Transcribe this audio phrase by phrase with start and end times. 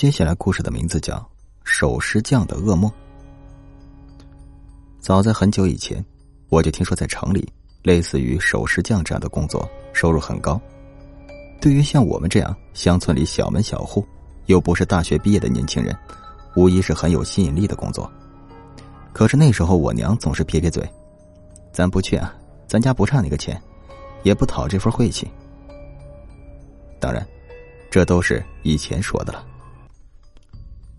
[0.00, 1.16] 接下来故事的名字叫
[1.64, 2.88] 《守尸匠的噩梦》。
[5.00, 6.04] 早在很久以前，
[6.50, 10.60] 我就听说在城里，类似于守尸匠这样的工作，收入很高。
[11.60, 14.06] 对于像我们这样乡村里小门小户，
[14.46, 15.92] 又不是大学毕业的年轻人，
[16.54, 18.08] 无疑是很有吸引力的工作。
[19.12, 20.88] 可是那时候我娘总是撇撇嘴
[21.74, 22.32] ：“咱不去啊，
[22.68, 23.60] 咱家不差那个钱，
[24.22, 25.28] 也不讨这份晦气。”
[27.00, 27.26] 当然，
[27.90, 29.44] 这都是以前说的了。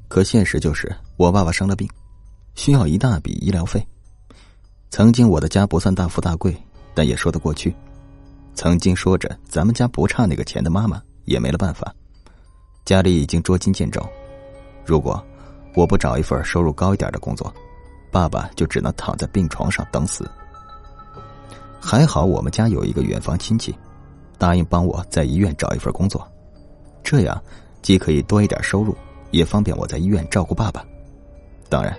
[0.09, 1.87] 可现实就是，我爸爸生了病，
[2.55, 3.81] 需要一大笔医疗费。
[4.89, 6.57] 曾经我的家不算大富大贵，
[6.95, 7.73] 但也说得过去。
[8.55, 11.93] 曾经说着咱们家不差那个钱的妈妈，也没了办法。
[12.85, 14.03] 家里已经捉襟见肘，
[14.83, 15.23] 如果
[15.75, 17.53] 我不找一份收入高一点的工作，
[18.11, 20.27] 爸爸就只能躺在病床上等死。
[21.79, 23.77] 还好我们家有一个远房亲戚，
[24.39, 26.27] 答应帮我在医院找一份工作，
[27.03, 27.39] 这样
[27.83, 28.97] 既可以多一点收入。
[29.31, 30.85] 也方便我在医院照顾爸爸，
[31.69, 31.95] 当然，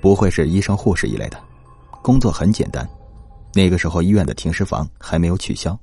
[0.00, 1.42] 不会是医生护士一类的，
[2.02, 2.88] 工作很简单。
[3.54, 5.78] 那个时候医院的停尸房还没有取消，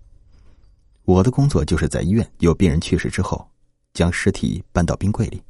[1.03, 3.45] 我的工作就是在医院有病人去世之后，
[3.93, 5.41] 将尸体搬到冰柜里，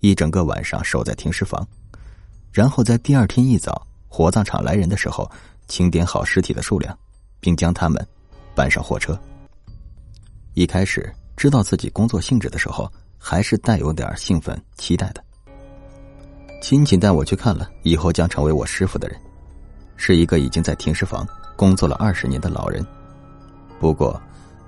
[0.00, 1.66] 一整个晚上守在停尸房，
[2.52, 5.30] 然后在第二天一早火葬场来人的时候，
[5.66, 6.96] 清点好尸体的数量，
[7.40, 8.06] 并将他们
[8.54, 9.18] 搬上货车。
[10.54, 12.88] 一开始知道自己工作性质的时候。
[13.26, 15.24] 还是带有点兴奋、期待的。
[16.60, 19.18] 亲戚带我去看了以后将成为我师傅的人，
[19.96, 22.84] 是一个已经在停尸房工作了二十年的老人。
[23.80, 24.20] 不过，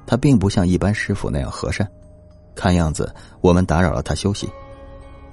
[0.07, 1.87] 他并不像一般师傅那样和善，
[2.55, 4.49] 看样子我们打扰了他休息。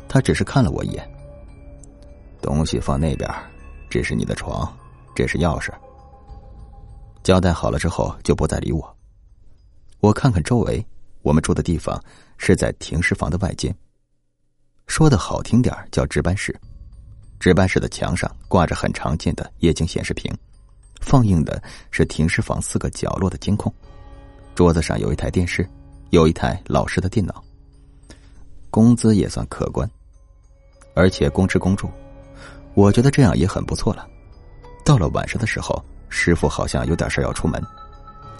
[0.09, 1.09] 他只是看了我一眼，
[2.41, 3.29] 东西放那边，
[3.89, 4.69] 这是你的床，
[5.15, 5.71] 这是钥匙。
[7.23, 8.97] 交代好了之后，就不再理我。
[10.01, 10.85] 我看看周围。
[11.23, 11.99] 我们住的地方
[12.37, 13.75] 是在停尸房的外间。
[14.85, 16.55] 说的好听点叫值班室。
[17.39, 20.31] 值班室的墙上挂着很常见的液晶显示屏，
[21.01, 23.73] 放映的是停尸房四个角落的监控。
[24.53, 25.67] 桌子上有一台电视，
[26.11, 27.43] 有一台老式的电脑。
[28.69, 29.89] 工资也算可观，
[30.93, 31.89] 而且公吃公住，
[32.73, 34.07] 我觉得这样也很不错了。
[34.85, 37.61] 到了晚上的时候，师傅好像有点事要出门，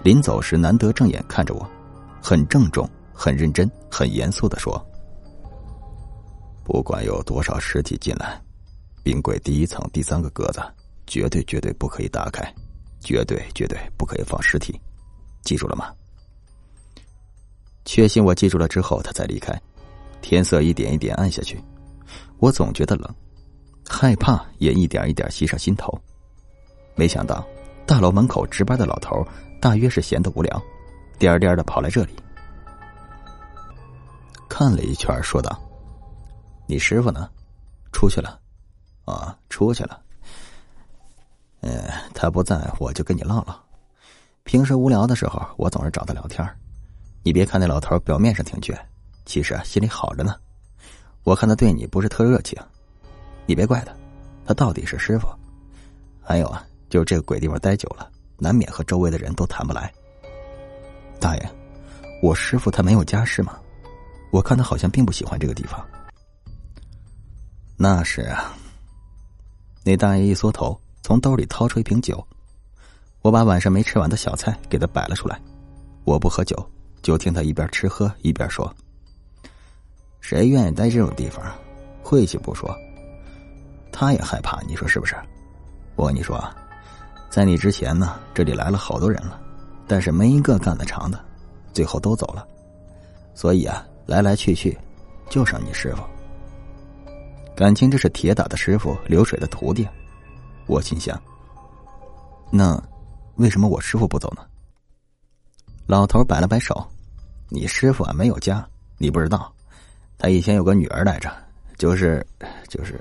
[0.02, 1.70] 临走时难得正眼看着我。
[2.26, 4.82] 很郑重、很认真、很严肃的说
[6.64, 8.40] ：“不管有多少尸体进来，
[9.02, 10.58] 冰柜第一层第三个格子
[11.06, 12.42] 绝对绝对不可以打开，
[13.00, 14.80] 绝对绝对不可以放尸体，
[15.42, 15.92] 记住了吗？”
[17.84, 19.54] 确信我记住了之后，他才离开。
[20.22, 21.62] 天色一点一点暗下去，
[22.38, 23.14] 我总觉得冷，
[23.86, 25.92] 害怕也一点一点袭上心头。
[26.94, 27.46] 没想到
[27.84, 29.22] 大楼门口值班的老头，
[29.60, 30.62] 大约是闲得无聊。
[31.18, 32.14] 颠颠的跑来这里，
[34.48, 35.58] 看了一圈，说道
[36.66, 37.30] ：“你师傅呢？
[37.92, 38.38] 出去了？
[39.04, 40.00] 啊，出去了。
[41.60, 43.58] 嗯，他不在，我就跟你唠唠。
[44.42, 46.46] 平时无聊的时候，我总是找他聊天。
[47.22, 48.78] 你别看那老头表面上挺倔，
[49.24, 50.36] 其实啊，心里好着呢。
[51.22, 52.60] 我看他对你不是特热情，
[53.46, 53.94] 你别怪他，
[54.44, 55.26] 他到底是师傅。
[56.22, 59.90] 还有啊，就是这个鬼地方待久了，难免和周围的人都谈不来。”
[61.24, 61.50] 大爷，
[62.20, 63.56] 我师傅他没有家室吗？
[64.30, 65.82] 我看他好像并不喜欢这个地方。
[67.78, 68.52] 那是啊。
[69.82, 72.22] 那大爷一缩头，从兜里掏出一瓶酒，
[73.22, 75.40] 我把晚上没吃完的小菜给他摆了出来。
[76.04, 76.54] 我不喝酒，
[77.00, 78.70] 就听他一边吃喝一边说
[80.20, 81.42] ：“谁愿意待这种地方？
[82.02, 82.70] 晦气不说，
[83.90, 84.60] 他也害怕。
[84.68, 85.16] 你说是不是？
[85.96, 86.54] 我跟你说啊，
[87.30, 89.40] 在你之前呢，这里来了好多人了。”
[89.86, 91.18] 但是没一个干得长的，
[91.72, 92.46] 最后都走了，
[93.34, 94.76] 所以啊，来来去去，
[95.28, 96.02] 就剩你师傅。
[97.54, 99.86] 感情这是铁打的师傅，流水的徒弟。
[100.66, 101.20] 我心想，
[102.50, 102.82] 那
[103.36, 104.42] 为什么我师傅不走呢？
[105.86, 106.84] 老头摆了摆手
[107.50, 109.52] ：“你师傅啊，没有家，你不知道。
[110.16, 111.30] 他以前有个女儿来着，
[111.76, 112.26] 就是
[112.68, 112.98] 就是。”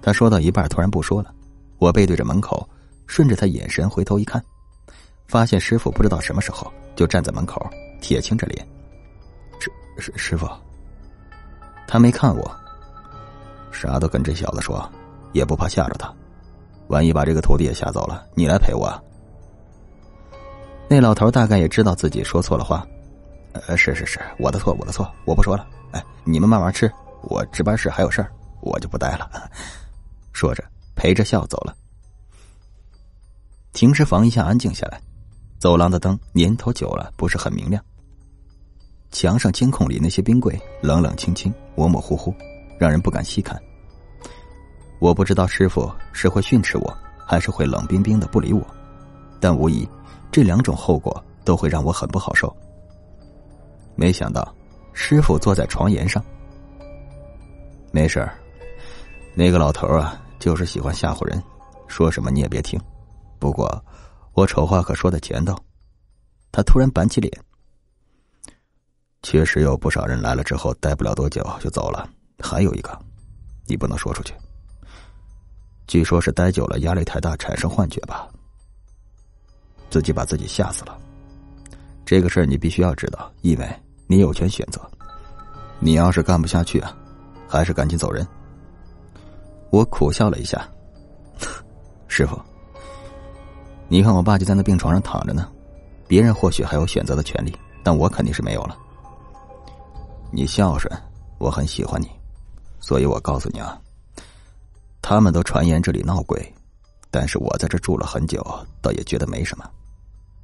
[0.00, 1.34] 他说到一半，突然不说了。
[1.78, 2.66] 我背对着门口，
[3.06, 4.42] 顺着他眼神回头一看。
[5.28, 7.64] 发现师傅不知道什么时候就站在门口，
[8.00, 8.66] 铁青着脸。
[9.60, 10.48] 师师师傅，
[11.86, 12.50] 他没看我，
[13.70, 14.90] 啥都跟这小子说，
[15.32, 16.12] 也不怕吓着他。
[16.86, 18.90] 万一把这个徒弟也吓走了，你来陪我。
[20.88, 22.86] 那老头大概也知道自己说错了话，
[23.52, 25.66] 呃，是是是，我的错，我的错，我不说了。
[25.92, 26.90] 哎，你们慢慢吃，
[27.22, 28.32] 我值班室还有事儿，
[28.62, 29.30] 我就不待了。
[30.32, 30.64] 说着，
[30.96, 31.76] 陪着笑走了。
[33.74, 34.98] 停尸房一下安静下来。
[35.58, 37.82] 走廊的灯年头久了不是很明亮。
[39.10, 42.32] 墙上监控里那些冰柜冷冷清清、模模糊糊，
[42.78, 43.60] 让人不敢细看。
[45.00, 48.64] 我不知道师傅是会训斥我，还是会冷冰冰的不理我，
[49.40, 49.88] 但无疑，
[50.30, 52.54] 这两种后果都会让我很不好受。
[53.96, 54.54] 没想到，
[54.92, 56.22] 师傅坐在床沿上。
[57.90, 58.34] 没事儿，
[59.34, 61.42] 那个老头啊，就是喜欢吓唬人，
[61.88, 62.78] 说什么你也别听。
[63.38, 63.82] 不过，
[64.38, 65.52] 我丑话可说在前头。
[66.52, 67.32] 他突然板起脸。
[69.24, 72.08] 确实有不少人来了之后待不了多久就走了，
[72.38, 72.96] 还有一个，
[73.66, 74.32] 你不能说出去。
[75.88, 78.28] 据说是待久了压力太大产生幻觉吧，
[79.90, 80.96] 自己把自己吓死了。
[82.06, 83.68] 这个事儿你必须要知道，因为
[84.06, 84.80] 你有权选择。
[85.80, 86.96] 你要是干不下去啊，
[87.48, 88.24] 还是赶紧走人。
[89.70, 90.64] 我苦笑了一下，
[92.06, 92.40] 师傅，
[93.88, 95.50] 你看我爸就在那病床上躺着呢，
[96.06, 98.76] 别人或许还有选择的权利，但我肯定是没有了。
[100.30, 100.92] 你孝顺，
[101.38, 102.08] 我很喜欢你，
[102.80, 103.80] 所以我告诉你啊，
[105.00, 106.54] 他们都传言这里闹鬼，
[107.10, 108.44] 但是我在这住了很久，
[108.82, 109.64] 倒也觉得没什么，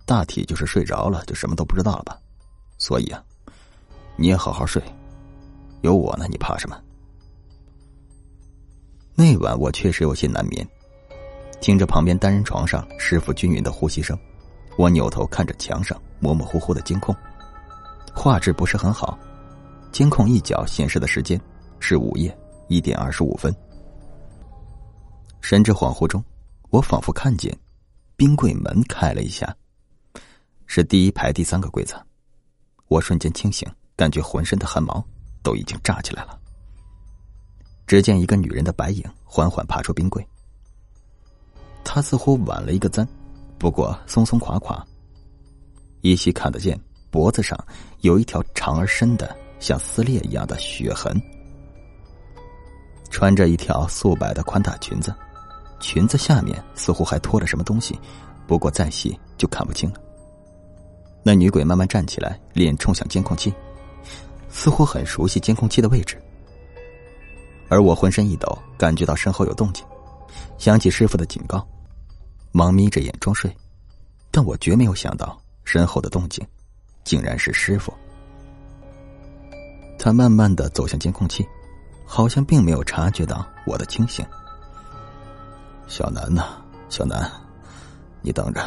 [0.06, 2.18] 大体就是睡着了就什么都不知道了吧。
[2.78, 3.22] 所以啊，
[4.16, 4.82] 你也好好睡，
[5.82, 6.80] 有我呢，你怕什么？
[9.14, 10.66] 那晚我确实有些难眠，
[11.64, 14.14] 听着旁边单人床上师傅均匀的呼吸声，
[14.76, 17.16] 我扭头看着墙上模模糊糊的监控，
[18.14, 19.18] 画质不是很好。
[19.90, 21.40] 监控一角显示的时间
[21.78, 22.36] 是午夜
[22.68, 23.50] 一点二十五分。
[25.40, 26.22] 神志恍惚中，
[26.68, 27.58] 我仿佛看见
[28.14, 29.56] 冰柜门开了一下，
[30.66, 31.94] 是第一排第三个柜子。
[32.88, 33.66] 我瞬间清醒，
[33.96, 35.02] 感觉浑身的汗毛
[35.42, 36.38] 都已经炸起来了。
[37.86, 40.22] 只见一个女人的白影缓缓爬出冰柜，
[41.94, 43.06] 她似乎挽了一个簪，
[43.56, 44.84] 不过松松垮垮。
[46.00, 46.76] 依稀看得见
[47.08, 47.56] 脖子上
[48.00, 49.36] 有一条长而深的。
[49.60, 51.18] 像撕裂一样的血痕，
[53.08, 55.14] 穿着一条素白的宽大裙子，
[55.80, 57.98] 裙子下面似乎还拖着什么东西，
[58.46, 60.00] 不过再细就看不清了。
[61.22, 63.54] 那女鬼慢慢站起来，脸冲向监控器，
[64.50, 66.20] 似乎很熟悉监控器的位置。
[67.70, 69.82] 而我浑身一抖，感觉到身后有动静，
[70.58, 71.66] 想起师傅的警告，
[72.56, 73.52] 忙眯着眼装睡，
[74.30, 76.46] 但我绝没有想到身后的动静，
[77.02, 77.92] 竟然是师傅。
[79.98, 81.44] 他慢慢的走向监控器，
[82.06, 84.24] 好像并没有察觉到我的清醒。
[85.88, 87.28] 小南呐，小南，
[88.22, 88.62] 你等着。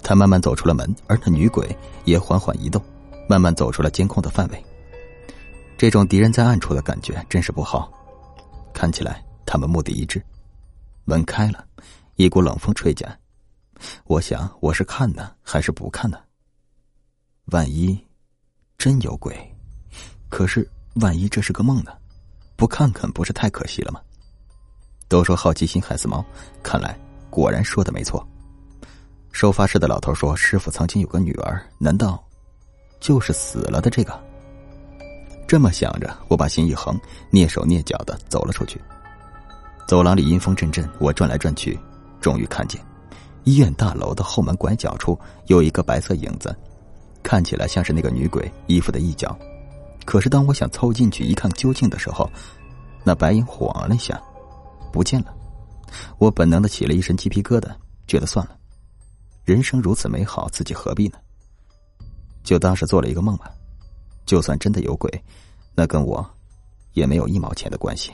[0.00, 2.80] 他慢慢走出了门，而那女鬼也缓缓移动，
[3.28, 4.64] 慢慢走出了监控的范围。
[5.76, 7.90] 这种敌人在暗处的感觉真是不好。
[8.72, 10.24] 看起来他们目的一致。
[11.04, 11.66] 门开了，
[12.16, 13.18] 一股冷风吹进来。
[14.04, 16.18] 我想，我是看呢，还是不看呢？
[17.46, 17.98] 万一……
[18.78, 19.34] 真有鬼，
[20.28, 21.92] 可是万一这是个梦呢？
[22.56, 24.00] 不看看不是太可惜了吗？
[25.08, 26.24] 都说好奇心害死猫，
[26.62, 26.98] 看来
[27.30, 28.26] 果然说的没错。
[29.32, 32.22] 收发室的老头说，师傅曾经有个女儿，难道
[33.00, 34.18] 就是死了的这个？
[35.46, 36.98] 这么想着，我把心一横，
[37.30, 38.80] 蹑手蹑脚的走了出去。
[39.86, 41.78] 走廊里阴风阵阵，我转来转去，
[42.20, 42.80] 终于看见
[43.44, 46.54] 医院大楼的后门拐角处有一个白色影子。
[47.22, 49.34] 看起来像是那个女鬼衣服的一角，
[50.04, 52.30] 可是当我想凑进去一看究竟的时候，
[53.02, 54.22] 那白影晃了一下，
[54.92, 55.34] 不见了。
[56.18, 57.70] 我本能的起了一身鸡皮疙瘩，
[58.06, 58.56] 觉得算了，
[59.44, 61.18] 人生如此美好，自己何必呢？
[62.42, 63.50] 就当是做了一个梦吧。
[64.26, 65.10] 就算真的有鬼，
[65.74, 66.24] 那跟我
[66.92, 68.12] 也没有一毛钱的关系。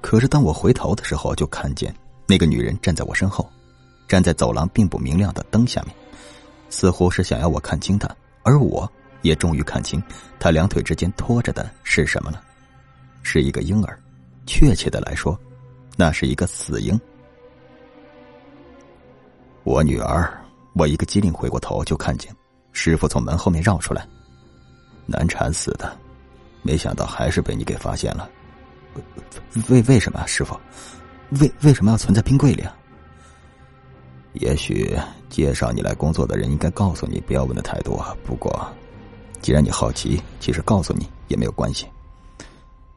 [0.00, 1.94] 可是当我回头的时候，就看见
[2.26, 3.48] 那个女人站在我身后，
[4.06, 5.94] 站在走廊并不明亮的灯下面。
[6.70, 8.08] 似乎是想要我看清她，
[8.42, 8.90] 而我
[9.22, 10.02] 也终于看清，
[10.38, 12.42] 她两腿之间拖着的是什么了？
[13.22, 13.98] 是一个婴儿，
[14.46, 15.38] 确切的来说，
[15.96, 16.98] 那是一个死婴。
[19.64, 20.32] 我女儿，
[20.74, 22.34] 我一个机灵回过头就看见
[22.72, 24.06] 师傅从门后面绕出来，
[25.06, 25.98] 难产死的，
[26.62, 28.30] 没想到还是被你给发现了。
[29.68, 30.58] 为为什么啊，师傅？
[31.40, 32.74] 为为什么要存在冰柜里啊？
[34.34, 34.96] 也许
[35.28, 38.04] 介绍你来工作的人应该告诉你，不要问的太多。
[38.24, 38.70] 不过，
[39.40, 41.86] 既然你好奇，其实告诉你也没有关系。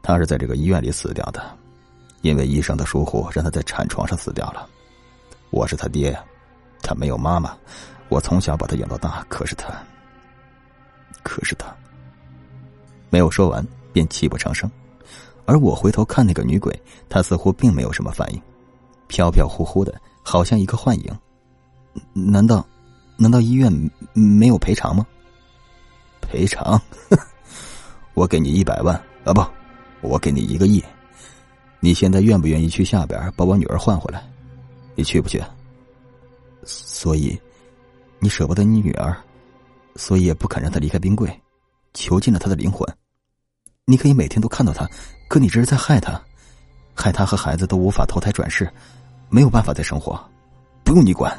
[0.03, 1.43] 他是在这个医院里死掉的，
[2.21, 4.67] 因为医生的疏忽，让他在产床上死掉了。
[5.49, 6.17] 我是他爹，
[6.81, 7.57] 他没有妈妈，
[8.09, 9.25] 我从小把他养到大。
[9.27, 9.73] 可是他，
[11.23, 11.67] 可是他，
[13.09, 14.69] 没有说完便泣不成声。
[15.51, 16.73] 而我回头看那个女鬼，
[17.09, 18.41] 她似乎并没有什么反应，
[19.07, 19.93] 飘飘忽忽的，
[20.23, 21.13] 好像一个幻影。
[22.13, 22.65] 难道，
[23.17, 23.69] 难道医院
[24.13, 25.05] 没有赔偿吗？
[26.21, 26.81] 赔偿？
[28.15, 29.33] 我给你一百万啊！
[29.33, 29.45] 不，
[29.99, 30.81] 我给你一个亿。
[31.81, 34.23] 你现在愿不愿意去下边把我女儿换回来？
[34.95, 35.43] 你去不去？
[36.63, 37.37] 所以，
[38.19, 39.13] 你舍不得你女儿，
[39.97, 41.29] 所以也不肯让她离开冰柜，
[41.93, 42.87] 囚禁了她的灵魂。
[43.85, 44.87] 你可以每天都看到他，
[45.27, 46.21] 可你这是在害他，
[46.93, 48.71] 害他和孩子都无法投胎转世，
[49.29, 50.19] 没有办法再生活。
[50.83, 51.37] 不用你管。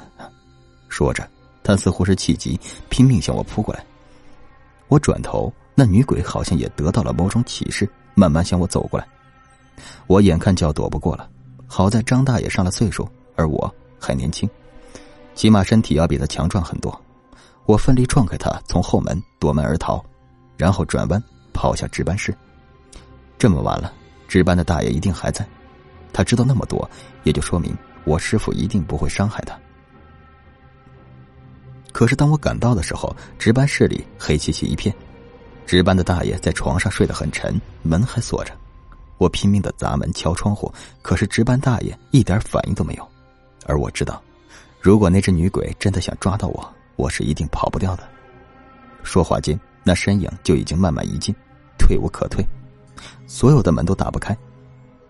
[0.88, 1.26] 说着，
[1.62, 2.58] 他似乎是气急，
[2.88, 3.84] 拼命向我扑过来。
[4.88, 9.06] 我转头，那女鬼好像也得到了某种启示，慢慢向我走过来。
[10.06, 11.28] 我眼看就要躲不过了，
[11.66, 14.48] 好在张大爷上了岁数，而我还年轻，
[15.34, 17.00] 起码身体要比他强壮很多。
[17.64, 20.04] 我奋力撞开他，从后门夺门而逃，
[20.58, 21.22] 然后转弯
[21.62, 22.36] 跑下值班室。
[23.38, 23.92] 这么晚了，
[24.26, 25.46] 值班的大爷一定还在，
[26.12, 26.90] 他知道那么多，
[27.22, 29.56] 也就说明我师傅一定不会伤害他。
[31.92, 34.92] 可是当我赶到的时候，值班室里黑漆漆一片，
[35.64, 38.52] 值班的大爷在床上睡得很沉，门还锁着。
[39.18, 43.08] 我拼命的砸门敲窗户，可是值班大爷一点反应都没有。
[43.66, 44.20] 而我知道，
[44.80, 48.02] 如果那只女鬼真的想抓到我，我是一定跑不掉的。
[49.04, 51.32] 说话间，那身影就已经慢慢移近，
[51.82, 52.42] 退无可退，
[53.26, 54.36] 所有的门都打不开。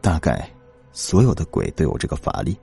[0.01, 0.51] 大概，
[0.93, 2.59] 所有的鬼都有这个法力，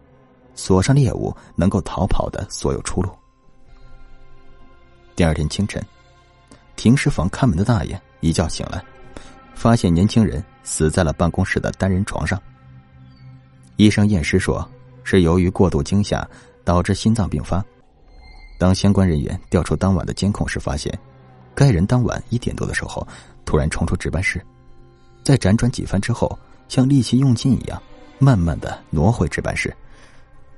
[0.55, 3.09] 锁上猎物能够逃跑的所有出路。
[5.15, 5.81] 第二天清晨，
[6.75, 8.83] 停尸房看门的大爷一觉醒来，
[9.53, 10.43] 发现年轻人。
[10.61, 12.39] 死在了办公室的单人床上。
[13.77, 14.69] 医生验尸说，
[15.03, 16.29] 是由于过度惊吓
[16.63, 17.65] 导致心脏病发。
[18.59, 20.95] 当相关人员调出当晚的监控时，发现
[21.55, 23.07] 该人当晚一点多的时候
[23.49, 24.39] 突然冲出值班室，
[25.23, 26.37] 在辗转几番之后，
[26.67, 27.81] 像力气用尽一样，
[28.19, 29.75] 慢慢的挪回值班室，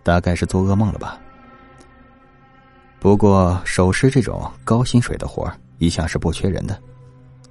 [0.03, 1.17] 大概是做噩梦了吧。
[2.99, 6.77] 不过守尸这种高薪水的活一向是不缺人的，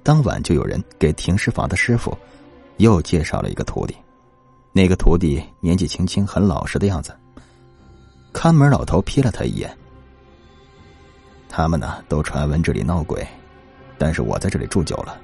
[0.03, 2.15] 当晚就有人给停尸房的师傅。
[2.77, 3.95] 又介绍了一个徒弟，
[4.71, 7.17] 那个徒弟年纪轻轻，很老实的样子。
[8.31, 9.75] 看门老头瞥了他一眼。
[11.49, 13.27] 他们呢都传闻这里闹鬼，
[14.01, 15.21] 但是我在这里住久了，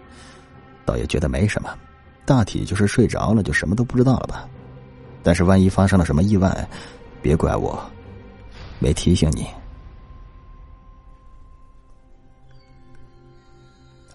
[0.86, 1.76] 倒也觉得没什么，
[2.28, 4.48] 大体就是睡着了就什么都不知道了吧。
[5.24, 6.70] 但是万一发生了什么意外，
[7.20, 7.84] 别怪我
[8.78, 9.48] 没提醒你。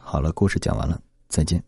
[0.01, 1.61] 好了，故事讲完了，再见。